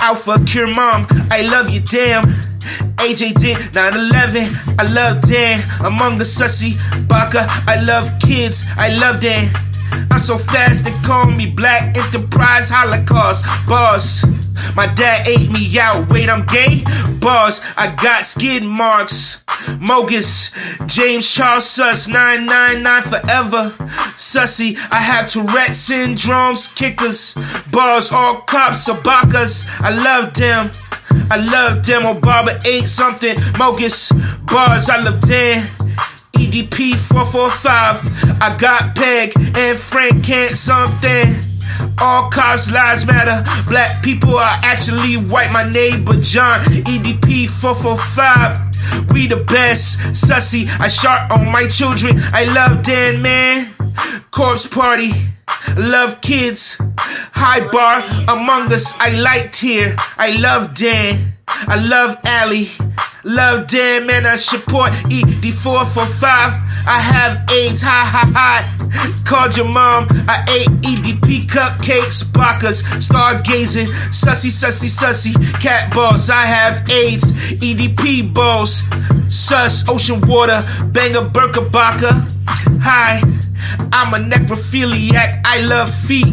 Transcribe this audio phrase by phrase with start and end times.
[0.00, 2.24] Alpha Cure Mom, I love you, damn.
[3.02, 5.60] AJ did 9-11, I love Dan.
[5.84, 6.76] Among the sussy
[7.08, 9.50] Baka, I love kids, I love Dan.
[10.10, 14.24] I'm so fast they call me Black Enterprise Holocaust boss.
[14.76, 16.10] My dad ate me out.
[16.12, 16.82] Wait, I'm gay?
[17.20, 19.41] Boss, I got skid marks.
[19.80, 20.52] Mogus,
[20.86, 23.70] James Charles Suss, 999 forever.
[24.16, 27.34] Sussy, I have Tourette syndromes, kickers.
[27.70, 29.68] Bars, all cops are bakas.
[29.80, 30.70] I love them.
[31.30, 32.02] I love them.
[32.02, 33.34] Obama ate something.
[33.54, 34.12] Mogus,
[34.46, 35.62] bars, I love them.
[36.34, 38.42] EDP 445.
[38.42, 41.51] I got Peg and Frank can't something.
[42.00, 43.44] All cops lives matter.
[43.68, 45.52] Black people are actually white.
[45.52, 49.12] My neighbor John, EDP 445.
[49.12, 49.98] We the best.
[50.14, 52.20] Sussy, I sharp on my children.
[52.32, 53.68] I love Dan, man.
[54.30, 55.12] Corpse party.
[55.76, 56.76] Love kids.
[57.32, 58.94] High bar among us.
[58.98, 59.96] I liked here.
[60.18, 61.32] I love Dan.
[61.48, 62.68] I love Allie.
[63.24, 66.26] Love Dan, man, I support ED445.
[66.86, 69.24] I have AIDS, ha ha ha.
[69.24, 76.30] Called your mom, I ate EDP cupcakes, bakas, stargazing, sussy, sussy, sussy, cat balls.
[76.30, 77.24] I have AIDS,
[77.62, 78.82] EDP balls,
[79.32, 80.60] sus, ocean water,
[80.92, 82.26] banger, burka, baka.
[82.84, 83.20] Hi,
[83.92, 86.26] I'm a necrophiliac, I love feet.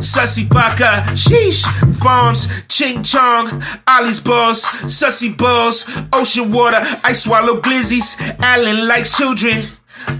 [0.00, 1.64] Sussy Baka, sheesh,
[2.00, 9.64] farms, ching chong, Ollie's balls, sussy balls, ocean water, I swallow glizzies, Allen likes children.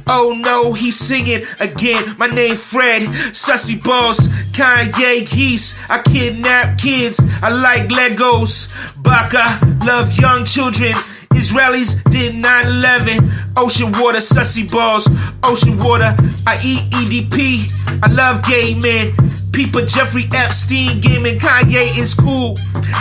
[0.06, 2.16] Oh no, he's singing again.
[2.18, 4.18] My name Fred, sussy balls,
[4.52, 5.78] Kanye geese.
[5.90, 7.20] I kidnap kids.
[7.42, 9.02] I like Legos.
[9.02, 10.92] Baka, love young children.
[11.34, 13.58] Israelis did 9-11.
[13.58, 15.06] Ocean water, sussy balls.
[15.44, 16.16] Ocean water.
[16.46, 18.02] I eat EDP.
[18.02, 19.12] I love gay men.
[19.52, 22.54] People Jeffrey Epstein gaming Kanye is cool.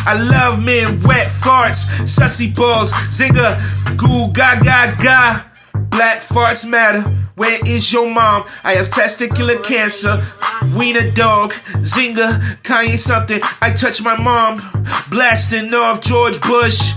[0.06, 3.58] I love men, wet farts, sussy balls, zinger,
[3.98, 5.47] goo, ga ga ga.
[5.98, 7.02] Black farts matter.
[7.34, 8.44] Where is your mom?
[8.64, 10.18] I have testicular cancer.
[10.78, 11.54] Wiener dog.
[11.82, 12.62] Zinga.
[12.62, 13.42] Kanye something.
[13.64, 14.62] I touch my mom.
[15.10, 16.92] Blasting off George Bush.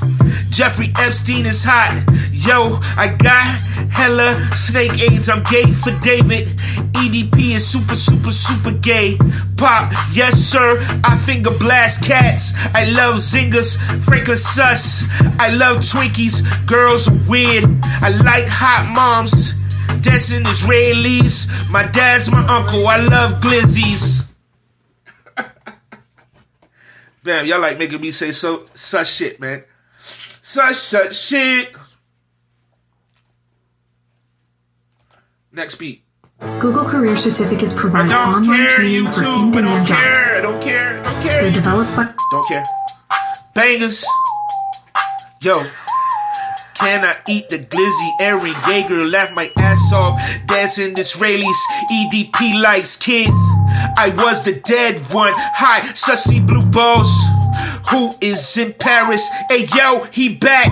[0.50, 1.96] Jeffrey Epstein is hot.
[2.30, 3.60] Yo, I got
[3.90, 5.30] hella snake AIDS.
[5.30, 6.59] I'm gay for David.
[7.00, 9.16] EDP is super, super, super gay.
[9.56, 10.68] Pop, yes sir.
[11.02, 12.52] I finger blast cats.
[12.74, 13.78] I love zingers.
[14.04, 15.04] Franklin sus.
[15.40, 16.44] I love Twinkies.
[16.66, 17.64] Girls are weird.
[18.02, 19.54] I like hot moms.
[20.02, 21.70] Dancing Israelis.
[21.70, 22.86] My dad's my uncle.
[22.86, 24.28] I love glizzies.
[27.24, 29.64] Bam, y'all like making me say so such shit, man.
[30.42, 31.74] Such such shit.
[35.50, 36.04] Next beat.
[36.60, 39.24] Google Career Certificates provide online care, training for YouTube.
[39.24, 40.12] I in-demand don't care.
[40.12, 40.18] jobs.
[40.28, 41.00] I don't care.
[41.00, 41.42] I don't care.
[41.42, 42.62] They're developed by Don't care.
[43.54, 44.06] Bangers.
[45.42, 45.62] Yo.
[46.74, 48.10] Can I eat the glizzy?
[48.20, 50.20] Eren Yeager laugh my ass off.
[50.46, 51.56] Dancing Israelis.
[51.90, 53.30] EDP likes kids.
[53.96, 55.32] I was the dead one.
[55.36, 57.10] Hi, sussy blue balls.
[57.90, 59.26] Who is in Paris?
[59.50, 60.68] Hey yo, he back.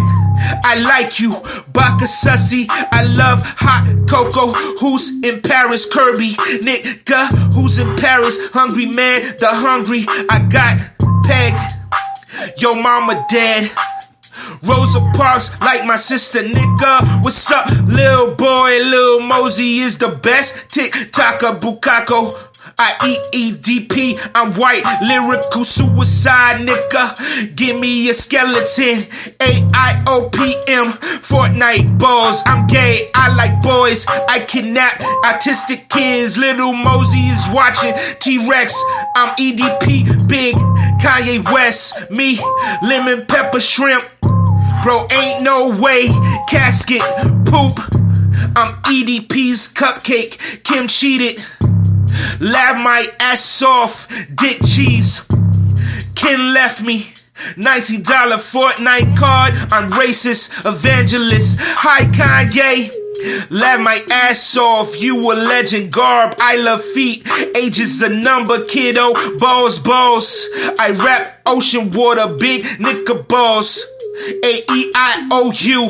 [0.64, 1.30] I like you,
[1.72, 2.66] Baka Sussy.
[2.70, 4.52] I love hot cocoa.
[4.80, 5.86] Who's in Paris?
[5.86, 6.32] Kirby,
[6.62, 7.54] nigga.
[7.54, 8.50] Who's in Paris?
[8.52, 10.04] Hungry man, the hungry.
[10.30, 10.78] I got
[11.24, 11.54] Peg.
[12.58, 13.70] Yo, mama dead.
[14.62, 17.24] Rosa Parks like my sister nigga.
[17.24, 18.78] What's up, little boy?
[18.84, 20.70] Lil Mosey is the best.
[20.70, 22.32] Tick Taka Bukako.
[22.80, 24.30] I eat EDP.
[24.34, 27.56] I'm white, lyrical suicide nigga.
[27.56, 29.00] Give me a skeleton.
[29.40, 30.86] A-I-O-P-M.
[31.26, 32.42] Fortnite balls.
[32.46, 33.10] I'm gay.
[33.14, 34.06] I like boys.
[34.06, 36.38] I kidnap autistic kids.
[36.38, 38.74] Little Mosey is watching T-Rex.
[39.16, 40.28] I'm EDP.
[40.28, 42.10] Big Kanye West.
[42.12, 42.38] Me.
[42.86, 44.04] Lemon pepper shrimp.
[44.84, 46.06] Bro, ain't no way.
[46.48, 47.02] Casket,
[47.44, 47.72] poop.
[48.54, 50.62] I'm EDP's cupcake.
[50.62, 51.44] Kim cheated.
[52.40, 54.08] Lab my ass off.
[54.34, 55.22] Dick cheese.
[56.14, 57.00] Ken left me.
[57.56, 59.54] $19 Fortnite card.
[59.72, 60.66] I'm racist.
[60.66, 61.58] Evangelist.
[61.60, 62.90] Hi, Kanye.
[63.50, 66.36] Laugh my ass off, you a legend garb.
[66.40, 69.12] I love feet, age is a number, kiddo.
[69.38, 70.48] Balls, balls.
[70.78, 73.84] I rap ocean water, big nigga balls.
[74.44, 75.82] A E I O U.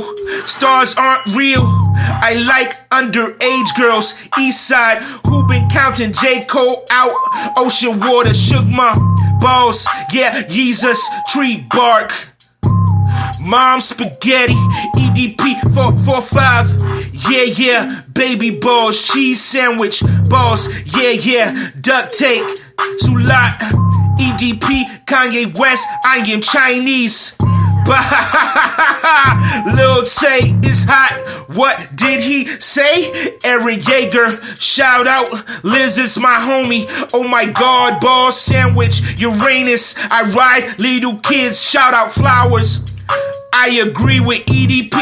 [0.48, 1.62] Stars aren't real.
[1.62, 4.18] I like underage girls.
[4.38, 6.40] East side, who been counting J.
[6.46, 7.12] Cole out?
[7.58, 8.92] Ocean water, shook my
[9.40, 9.86] balls.
[10.12, 12.12] Yeah, Jesus, tree bark.
[13.42, 14.54] Mom spaghetti,
[14.96, 17.30] EDP 445.
[17.30, 20.66] Yeah, yeah, baby balls, cheese sandwich balls.
[20.96, 22.44] Yeah, yeah, duct tape,
[23.02, 23.58] sulat.
[24.18, 27.36] EDP, Kanye West, I am Chinese.
[29.74, 31.46] Lil Tay is hot.
[31.56, 33.10] What did he say?
[33.38, 35.64] Eren Yeager, shout out.
[35.64, 36.86] Liz is my homie.
[37.14, 39.94] Oh my god, ball sandwich, Uranus.
[39.98, 42.87] I ride little kids, shout out flowers.
[43.52, 44.92] I agree with EDP.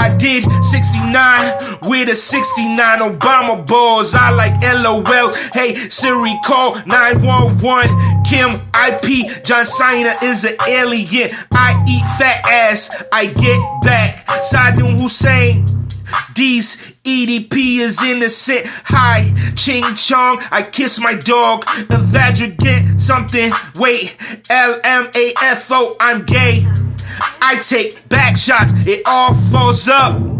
[0.00, 4.14] I did 69 with a 69 Obama balls.
[4.14, 5.30] I like LOL.
[5.52, 8.24] Hey Siri, call 911.
[8.24, 9.44] Kim IP.
[9.44, 11.28] John Cena is an alien.
[11.52, 13.02] I eat fat ass.
[13.12, 14.26] I get back.
[14.44, 15.64] Saddam Hussein.
[16.34, 18.68] These EDP is innocent.
[18.84, 20.38] Hi, Ching Chong.
[20.52, 21.64] I kiss my dog.
[21.64, 23.50] Evagigant something.
[23.78, 24.16] Wait,
[24.48, 25.96] LMAFO.
[26.00, 26.66] I'm gay.
[27.40, 30.35] I take back shots, it all falls up.